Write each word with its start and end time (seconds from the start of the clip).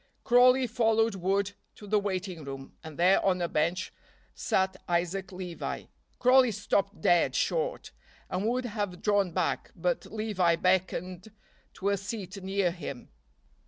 Crawley 0.23 0.65
followed 0.65 1.13
Wood 1.13 1.51
to 1.75 1.85
the 1.85 1.99
waiting 1.99 2.43
room, 2.43 2.73
and 2.83 2.97
there 2.97 3.23
on 3.23 3.39
a 3.39 3.47
bench 3.47 3.93
sat 4.33 4.75
Isaac 4.89 5.31
Levi. 5.31 5.83
Crawley 6.17 6.49
stopped 6.51 7.01
dead 7.01 7.35
short 7.35 7.91
and 8.27 8.47
would 8.49 8.65
have 8.65 9.03
drawn 9.03 9.31
back, 9.31 9.69
but 9.75 10.07
Levi 10.07 10.55
beckoned 10.55 11.31
to 11.75 11.89
a 11.89 11.97
seat 11.97 12.41
near 12.41 12.71
him. 12.71 13.09